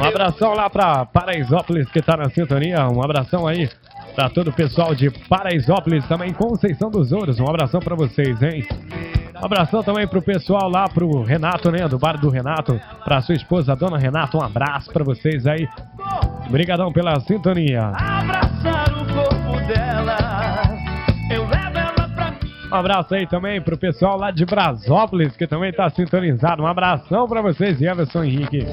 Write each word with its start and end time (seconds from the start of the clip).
Um 0.00 0.04
abração 0.04 0.54
lá 0.54 0.70
pra 0.70 1.04
Paraisópolis 1.04 1.86
que 1.90 2.00
tá 2.00 2.16
na 2.16 2.30
sintonia. 2.30 2.88
Um 2.88 3.04
abração 3.04 3.46
aí 3.46 3.68
pra 4.14 4.30
todo 4.30 4.48
o 4.48 4.52
pessoal 4.52 4.94
de 4.94 5.10
Paraisópolis, 5.10 6.08
também 6.08 6.32
Conceição 6.32 6.90
dos 6.90 7.12
Ouros. 7.12 7.38
Um 7.38 7.46
abração 7.46 7.80
pra 7.80 7.94
vocês, 7.94 8.42
hein? 8.42 8.66
Um 9.40 9.44
abração 9.44 9.82
também 9.82 10.08
pro 10.08 10.22
pessoal 10.22 10.70
lá, 10.70 10.88
pro 10.88 11.22
Renato, 11.22 11.70
né? 11.70 11.86
Do 11.86 11.98
bar 11.98 12.18
do 12.18 12.30
Renato, 12.30 12.80
pra 13.04 13.20
sua 13.20 13.34
esposa, 13.34 13.76
dona 13.76 13.98
Renata. 13.98 14.38
Um 14.38 14.42
abraço 14.42 14.90
pra 14.90 15.04
vocês 15.04 15.46
aí. 15.46 15.68
Obrigadão 16.46 16.90
pela 16.90 17.20
sintonia. 17.20 17.88
Abraçar 17.88 18.88
o 18.94 19.04
corpo 19.04 19.66
dela. 19.66 20.16
Eu 21.30 21.46
levo 21.46 21.78
ela 21.78 22.08
pra 22.08 22.34
Um 22.72 22.74
abraço 22.74 23.14
aí 23.14 23.26
também 23.26 23.60
pro 23.60 23.76
pessoal 23.76 24.18
lá 24.18 24.30
de 24.30 24.46
Brasópolis, 24.46 25.36
que 25.36 25.46
também 25.46 25.72
tá 25.74 25.90
sintonizado. 25.90 26.62
Um 26.62 26.66
abração 26.66 27.28
pra 27.28 27.42
vocês, 27.42 27.82
Everson 27.82 28.24
Henrique. 28.24 28.66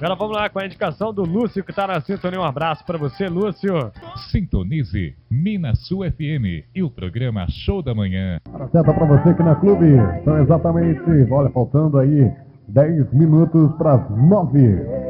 Agora 0.00 0.14
vamos 0.14 0.34
lá 0.34 0.48
com 0.48 0.58
a 0.58 0.64
indicação 0.64 1.12
do 1.12 1.22
Lúcio, 1.22 1.62
que 1.62 1.74
tá 1.74 1.86
na 1.86 2.00
sintonia. 2.00 2.40
Um 2.40 2.44
abraço 2.44 2.82
pra 2.86 2.96
você, 2.96 3.28
Lúcio. 3.28 3.92
Sintonize 4.30 5.14
Minas 5.30 5.86
Sul 5.86 6.10
FM 6.10 6.64
e 6.74 6.82
o 6.82 6.88
programa 6.88 7.46
Show 7.50 7.82
da 7.82 7.94
Manhã. 7.94 8.40
Hora 8.50 8.66
certa 8.68 8.94
para 8.94 9.04
você 9.04 9.28
aqui 9.28 9.42
na 9.42 9.54
Clube. 9.56 9.84
São 10.24 10.38
exatamente, 10.38 11.30
olha, 11.30 11.50
faltando 11.50 11.98
aí 11.98 12.32
10 12.66 13.12
minutos 13.12 13.76
para 13.76 13.96
as 13.96 14.10
9. 14.10 15.09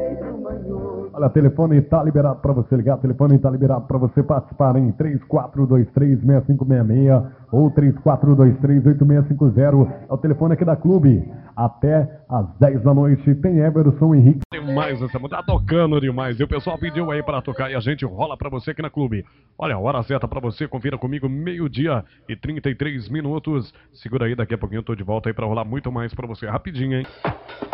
Olha, 1.21 1.27
o 1.27 1.33
telefone 1.33 1.77
está 1.77 2.03
liberado 2.03 2.39
para 2.39 2.51
você 2.51 2.75
ligar, 2.75 2.97
o 2.97 2.97
telefone 2.97 3.35
está 3.35 3.47
liberado 3.47 3.85
para 3.85 3.99
você 3.99 4.23
participar 4.23 4.75
em 4.75 4.91
34236566 4.93 7.31
ou 7.51 7.69
34238650. 7.69 9.93
É 10.09 10.11
o 10.11 10.17
telefone 10.17 10.55
aqui 10.55 10.65
da 10.65 10.75
Clube. 10.75 11.31
Até 11.55 12.21
às 12.27 12.47
10 12.57 12.81
da 12.81 12.91
noite 12.91 13.35
tem 13.35 13.59
Everson 13.59 14.15
Henrique. 14.15 14.39
Demais 14.51 14.99
essa 14.99 15.19
música, 15.19 15.37
tá 15.37 15.43
tocando 15.43 16.01
demais. 16.01 16.39
E 16.39 16.43
o 16.43 16.47
pessoal 16.47 16.75
pediu 16.79 17.11
aí 17.11 17.21
pra 17.21 17.39
tocar 17.39 17.69
e 17.69 17.75
a 17.75 17.79
gente 17.79 18.03
rola 18.03 18.35
pra 18.35 18.49
você 18.49 18.71
aqui 18.71 18.81
na 18.81 18.89
Clube. 18.89 19.23
Olha, 19.59 19.75
a 19.75 19.79
hora 19.79 20.01
certa 20.01 20.27
pra 20.27 20.39
você, 20.39 20.67
confira 20.67 20.97
comigo, 20.97 21.29
meio-dia 21.29 22.03
e 22.27 22.35
33 22.35 23.09
minutos. 23.09 23.71
Segura 23.93 24.25
aí, 24.25 24.33
daqui 24.33 24.55
a 24.55 24.57
pouquinho 24.57 24.79
eu 24.79 24.83
tô 24.83 24.95
de 24.95 25.03
volta 25.03 25.29
aí 25.29 25.35
pra 25.35 25.45
rolar 25.45 25.65
muito 25.65 25.91
mais 25.91 26.15
pra 26.15 26.25
você. 26.25 26.47
Rapidinho, 26.47 26.97
hein? 26.97 27.05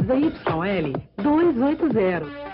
ZYL 0.03 0.91
280. 1.23 2.46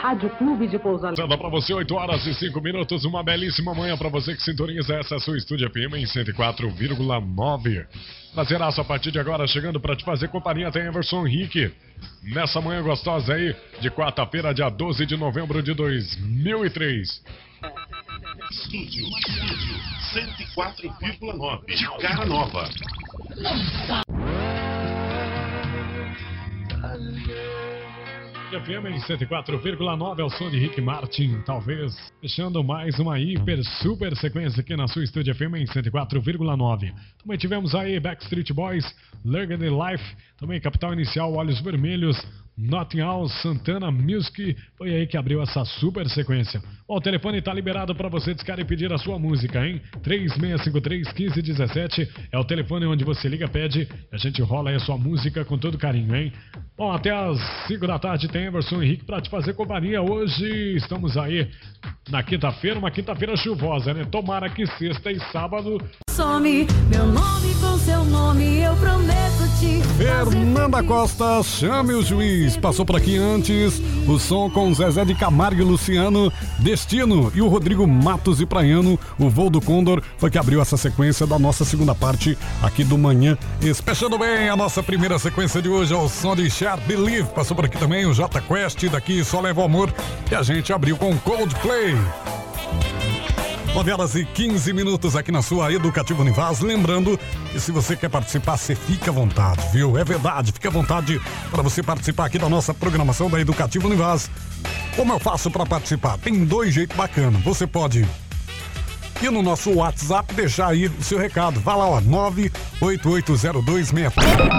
Rádio 0.00 0.30
Clube 0.30 0.66
de 0.66 0.78
Pouso 0.78 1.06
Alegre. 1.06 1.36
Pra 1.36 1.50
você, 1.50 1.74
8 1.74 1.94
horas 1.94 2.26
e 2.26 2.32
5 2.32 2.58
minutos. 2.62 3.04
Uma 3.04 3.22
belíssima 3.22 3.74
manhã 3.74 3.98
pra 3.98 4.08
você 4.08 4.34
que 4.34 4.42
sintoniza 4.42 4.94
essa 4.94 5.18
sua 5.18 5.36
Estúdio 5.36 5.68
FM 5.68 5.94
em 5.96 6.06
104,9. 6.06 7.86
Prazeraço 8.32 8.80
a 8.80 8.84
partir 8.84 9.10
de 9.10 9.18
agora, 9.18 9.46
chegando 9.46 9.78
pra 9.78 9.94
te 9.94 10.02
fazer 10.02 10.28
companhia, 10.28 10.72
tem 10.72 10.86
Everson 10.86 11.26
Henrique. 11.26 11.70
Nessa 12.22 12.62
manhã 12.62 12.82
gostosa 12.82 13.34
aí, 13.34 13.54
de 13.80 13.90
quarta-feira, 13.90 14.54
dia 14.54 14.70
12 14.70 15.04
de 15.04 15.18
novembro 15.18 15.62
de 15.62 15.74
2003. 15.74 17.22
Estúdio, 18.50 19.04
estúdio 19.18 19.76
104,9 20.14 21.66
de 21.66 21.86
cara 22.00 22.24
nova. 22.24 22.70
FM 28.50 28.86
em 28.86 28.98
104,9 28.98 30.18
é 30.18 30.24
o 30.24 30.30
som 30.30 30.50
de 30.50 30.58
Rick 30.58 30.80
Martin, 30.80 31.40
talvez 31.46 31.94
fechando 32.20 32.64
mais 32.64 32.98
uma 32.98 33.16
hiper 33.16 33.62
super 33.80 34.16
sequência 34.16 34.60
aqui 34.60 34.74
na 34.74 34.88
sua 34.88 35.04
Estúdio 35.04 35.32
FM 35.32 35.54
em 35.54 35.66
104,9. 35.66 36.92
Também 37.22 37.38
tivemos 37.38 37.76
aí 37.76 38.00
Backstreet 38.00 38.52
Boys, 38.52 38.84
Learning 39.24 39.68
Life, 39.68 40.04
também 40.36 40.60
Capital 40.60 40.92
Inicial, 40.94 41.32
Olhos 41.32 41.60
Vermelhos, 41.60 42.20
Nottingham, 42.60 43.26
Santana 43.42 43.90
Music, 43.90 44.56
foi 44.76 44.94
aí 44.94 45.06
que 45.06 45.16
abriu 45.16 45.42
essa 45.42 45.64
super 45.64 46.06
sequência. 46.08 46.60
Bom, 46.86 46.96
o 46.96 47.00
telefone 47.00 47.40
tá 47.40 47.54
liberado 47.54 47.94
para 47.94 48.08
você 48.08 48.34
discar 48.34 48.58
e 48.58 48.64
pedir 48.64 48.92
a 48.92 48.98
sua 48.98 49.18
música, 49.18 49.66
hein? 49.66 49.80
3653-1517 50.02 52.08
é 52.30 52.38
o 52.38 52.44
telefone 52.44 52.86
onde 52.86 53.04
você 53.04 53.28
liga, 53.28 53.48
pede, 53.48 53.88
a 54.12 54.18
gente 54.18 54.42
rola 54.42 54.70
aí 54.70 54.76
a 54.76 54.80
sua 54.80 54.98
música 54.98 55.44
com 55.44 55.56
todo 55.56 55.78
carinho, 55.78 56.14
hein? 56.14 56.32
Bom, 56.76 56.92
até 56.92 57.10
às 57.10 57.38
5 57.66 57.86
da 57.86 57.98
tarde 57.98 58.28
tem 58.28 58.44
Emerson 58.44 58.82
Henrique 58.82 59.04
para 59.04 59.20
te 59.20 59.30
fazer 59.30 59.54
companhia. 59.54 60.02
Hoje 60.02 60.76
estamos 60.76 61.16
aí 61.16 61.48
na 62.10 62.22
quinta-feira, 62.22 62.78
uma 62.78 62.90
quinta-feira 62.90 63.36
chuvosa, 63.36 63.94
né? 63.94 64.04
Tomara 64.04 64.50
que 64.50 64.66
sexta 64.66 65.10
e 65.10 65.18
sábado 65.32 65.78
Some 66.10 66.66
meu 66.90 67.06
nome 67.06 67.54
com 67.60 67.78
seu 67.78 68.04
nome, 68.04 68.60
eu 68.60 68.76
prometo 68.76 69.09
Fernanda 69.98 70.82
Costa, 70.82 71.42
chame 71.42 71.92
o 71.92 72.02
juiz. 72.02 72.56
Passou 72.56 72.86
por 72.86 72.96
aqui 72.96 73.18
antes 73.18 73.80
o 74.08 74.18
som 74.18 74.48
com 74.48 74.72
Zezé 74.72 75.04
de 75.04 75.14
Camargo 75.14 75.60
e 75.60 75.64
Luciano, 75.64 76.32
Destino 76.58 77.30
e 77.34 77.42
o 77.42 77.48
Rodrigo 77.48 77.86
Matos 77.86 78.40
e 78.40 78.46
Praiano. 78.46 78.98
O 79.18 79.28
voo 79.28 79.50
do 79.50 79.60
Condor 79.60 80.02
foi 80.16 80.30
que 80.30 80.38
abriu 80.38 80.62
essa 80.62 80.78
sequência 80.78 81.26
da 81.26 81.38
nossa 81.38 81.64
segunda 81.64 81.94
parte 81.94 82.38
aqui 82.62 82.82
do 82.82 82.96
Manhã. 82.96 83.36
Fechando 83.84 84.18
bem 84.18 84.48
a 84.48 84.56
nossa 84.56 84.82
primeira 84.82 85.18
sequência 85.18 85.60
de 85.60 85.68
hoje 85.68 85.92
ao 85.92 86.08
som 86.08 86.34
de 86.34 86.48
Share 86.48 86.80
Believe. 86.86 87.28
Passou 87.28 87.54
por 87.54 87.66
aqui 87.66 87.76
também 87.76 88.06
o 88.06 88.14
J 88.14 88.40
Quest, 88.40 88.82
daqui 88.88 89.22
só 89.22 89.40
leva 89.40 89.60
o 89.60 89.64
amor. 89.64 89.92
E 90.30 90.34
a 90.34 90.42
gente 90.42 90.72
abriu 90.72 90.96
com 90.96 91.14
Coldplay. 91.18 91.94
9 93.74 93.92
horas 93.92 94.14
e 94.16 94.24
15 94.24 94.72
minutos 94.72 95.14
aqui 95.14 95.30
na 95.30 95.42
sua 95.42 95.72
Educativa 95.72 96.20
Univaz. 96.20 96.58
Lembrando 96.60 97.16
que 97.52 97.60
se 97.60 97.70
você 97.70 97.94
quer 97.94 98.10
participar, 98.10 98.56
você 98.56 98.74
fica 98.74 99.12
à 99.12 99.14
vontade, 99.14 99.64
viu? 99.72 99.96
É 99.96 100.02
verdade, 100.02 100.50
fica 100.50 100.66
à 100.68 100.72
vontade 100.72 101.20
para 101.50 101.62
você 101.62 101.80
participar 101.80 102.26
aqui 102.26 102.36
da 102.38 102.48
nossa 102.48 102.74
programação 102.74 103.30
da 103.30 103.40
Educativa 103.40 103.86
Univaz. 103.86 104.28
Como 104.96 105.12
eu 105.12 105.20
faço 105.20 105.52
para 105.52 105.64
participar? 105.64 106.18
Tem 106.18 106.44
dois 106.44 106.74
jeitos 106.74 106.96
bacanas. 106.96 107.40
Você 107.42 107.64
pode 107.64 108.04
ir 109.22 109.30
no 109.30 109.40
nosso 109.40 109.72
WhatsApp 109.72 110.34
deixar 110.34 110.66
aí 110.68 110.88
o 110.88 111.02
seu 111.02 111.18
recado. 111.18 111.60
Vá 111.60 111.76
lá, 111.76 111.86
ó, 111.86 112.00
9880264. 112.00 114.50